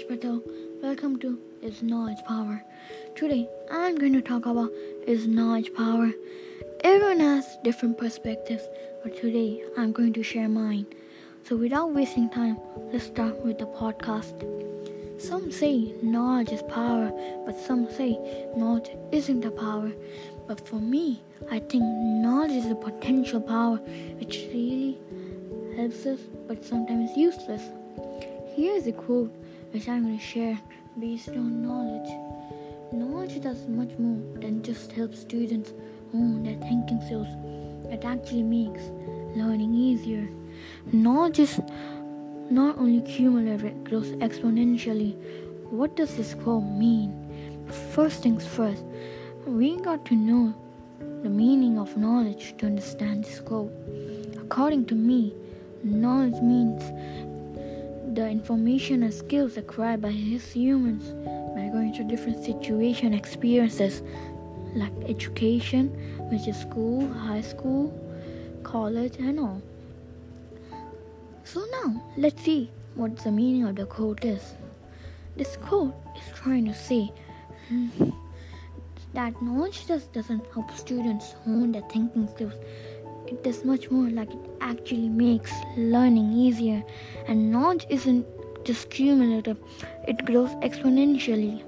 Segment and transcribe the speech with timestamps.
[0.00, 0.36] Krish Patel.
[0.36, 0.40] Uh,
[0.82, 2.62] welcome to Is Knowledge Power.
[3.14, 4.70] Today I'm going to talk about
[5.06, 6.10] Is Knowledge Power.
[6.82, 8.62] Everyone has different perspectives,
[9.02, 10.86] but today I'm going to share mine.
[11.44, 12.58] So without wasting time,
[12.92, 14.40] let's start with the podcast.
[15.20, 17.12] Some say knowledge is power,
[17.44, 18.18] but some say
[18.56, 19.92] knowledge isn't a power.
[20.46, 23.76] But for me, I think knowledge is a potential power
[24.18, 24.98] which really
[25.76, 27.62] helps us, but sometimes useless.
[28.54, 29.32] Here is a quote
[29.72, 30.58] which I'm going to share
[30.98, 32.10] based on knowledge.
[32.92, 35.72] Knowledge does much more than just help students
[36.12, 37.28] hone their thinking skills.
[37.92, 38.82] It actually makes
[39.36, 40.28] learning easier.
[40.92, 41.60] Knowledge is
[42.50, 45.14] not only cumulative, it grows exponentially.
[45.70, 47.14] What does this quote mean?
[47.92, 48.84] First things first,
[49.46, 50.54] we got to know
[51.22, 53.72] the meaning of knowledge to understand this quote.
[54.36, 55.32] According to me,
[55.84, 56.82] knowledge means
[58.14, 61.12] the information and skills acquired by his humans
[61.54, 64.02] by going through different situation experiences
[64.74, 65.88] like education,
[66.30, 67.92] which is school, high school,
[68.62, 69.62] college, and all.
[71.44, 74.54] So now let's see what the meaning of the quote is.
[75.36, 77.12] This quote is trying to say
[77.68, 78.10] hmm,
[79.14, 82.54] that knowledge just doesn't help students hone their thinking skills
[83.30, 86.82] it does much more like it actually makes learning easier.
[87.28, 88.26] And knowledge isn't
[88.64, 89.56] just cumulative
[90.06, 91.62] it grows exponentially.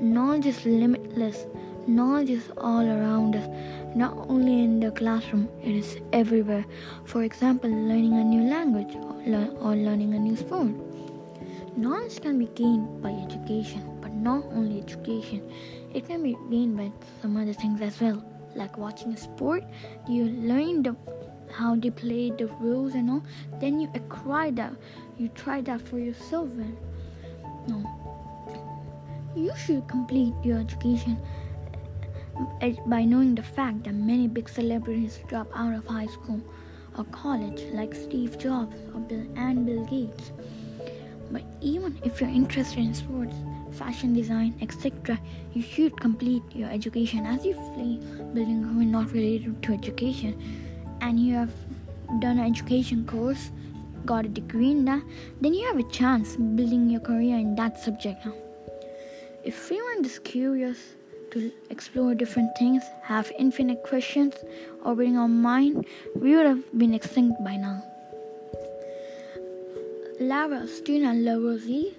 [0.00, 1.46] Knowledge is limitless.
[1.86, 3.48] Knowledge is all around us.
[3.96, 6.64] Not only in the classroom it is everywhere.
[7.04, 10.70] For example learning a new language or, learning a new sport.
[11.76, 15.42] Knowledge can be gained by education but not only education.
[15.92, 19.64] It can be gained by some other things as well like watching a sport
[20.08, 20.96] you learn the
[21.52, 23.22] how they play the rules and all
[23.60, 24.72] then you acquire that
[25.18, 26.76] you try that for yourself and
[27.68, 27.84] no.
[29.36, 31.18] You should complete your education
[32.60, 36.40] eh, by knowing the fact that many big celebrities drop out of high school
[36.96, 40.32] or college like steve jobs or bill and bill gates.
[41.30, 43.36] But even if you're interested in sports
[43.72, 45.18] fashion design, etc.,
[45.52, 47.56] you should complete your education as if
[48.34, 50.40] building a not related to education
[51.00, 51.52] and you have
[52.18, 53.50] done an education course,
[54.04, 55.02] got a degree in that,
[55.40, 58.24] then you have a chance building your career in that subject.
[58.26, 58.34] Now.
[59.44, 60.78] If anyone is curious
[61.30, 64.34] to explore different things, have infinite questions,
[64.84, 67.82] orbiting our mind, we would have been extinct by now.
[70.20, 71.92] Lara, student Lavoisier,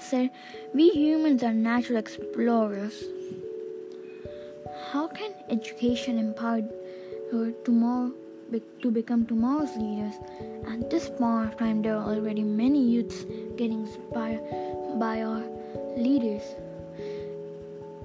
[0.00, 0.30] said,
[0.74, 3.04] We humans are natural explorers.
[4.90, 6.62] How can education empower
[7.64, 8.12] tomorrow
[8.82, 10.14] to become tomorrow's leaders?
[10.68, 13.24] At this point of time, there are already many youths
[13.56, 14.40] getting inspired
[14.98, 15.42] by our
[15.96, 16.42] leaders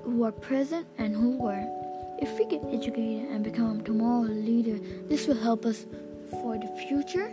[0.03, 1.65] who are present and who were.
[2.19, 4.79] If we get educated and become tomorrow's leader,
[5.09, 5.85] this will help us
[6.29, 7.31] for the future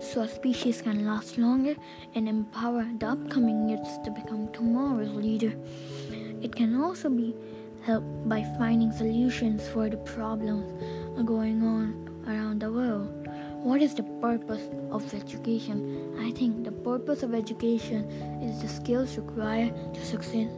[0.00, 1.76] so our species can last longer
[2.14, 5.52] and empower the upcoming youths to become tomorrow's leader.
[6.42, 7.34] It can also be
[7.82, 10.66] helped by finding solutions for the problems
[11.24, 13.28] going on around the world.
[13.62, 16.16] What is the purpose of education?
[16.18, 18.04] I think the purpose of education
[18.42, 20.48] is the skills required to succeed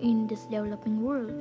[0.00, 1.32] in this developing world.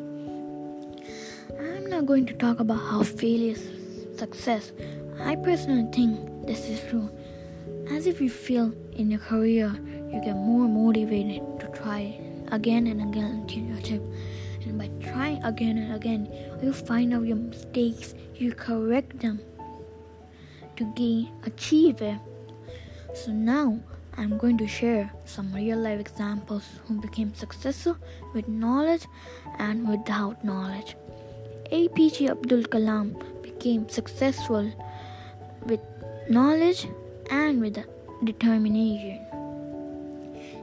[1.59, 4.72] I'm not going to talk about how failure is success.
[5.19, 7.09] I personally think this is true.
[7.91, 9.74] As if you feel in your career,
[10.12, 12.19] you get more motivated to try
[12.51, 14.01] again and again until you achieve.
[14.66, 16.29] And by trying again and again,
[16.62, 19.40] you find out your mistakes, you correct them
[20.78, 22.19] to gain achieve it.
[23.13, 23.80] So now
[24.18, 27.97] I'm going to share some real life examples who became successful
[28.34, 29.06] with knowledge
[29.59, 30.95] and without knowledge.
[31.72, 34.71] APJ Abdul Kalam became successful
[35.65, 35.80] with
[36.30, 36.88] knowledge
[37.30, 37.77] and with
[38.24, 39.19] determination.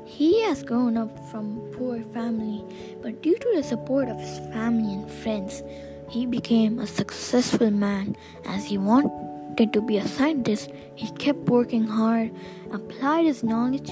[0.07, 2.65] He has grown up from poor family,
[3.03, 5.63] but due to the support of his family and friends,
[6.09, 8.17] he became a successful man.
[8.45, 12.33] As he wanted to be a scientist, he kept working hard,
[12.73, 13.91] applied his knowledge.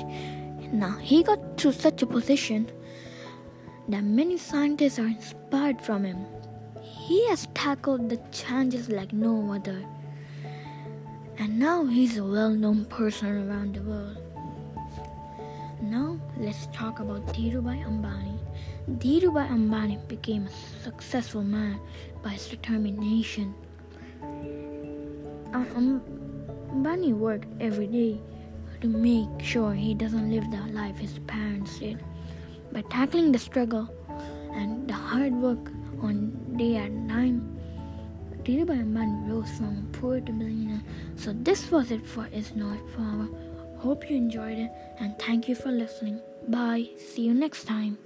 [0.73, 2.71] Now he got to such a position
[3.89, 6.27] that many scientists are inspired from him.
[6.83, 9.83] He has tackled the challenges like no other
[11.39, 14.17] and now he's a well known person around the world.
[15.81, 18.39] Now let's talk about Dhirubhai Ambani.
[18.99, 21.79] Dhirubhai Ambani became a successful man
[22.23, 23.55] by his determination.
[25.53, 28.21] Ambani worked every day
[28.81, 32.03] to make sure he doesn't live the life his parents did.
[32.73, 33.89] By tackling the struggle
[34.53, 35.71] and the hard work
[36.03, 37.58] on day and time,
[38.49, 40.81] Dhirubhai Ambani rose from a poor to millionaire.
[41.17, 43.29] So this was it for Is Not Power.
[43.77, 46.23] Hope you enjoyed it and thank you for listening.
[46.49, 46.89] Bye.
[46.97, 47.99] See you next time.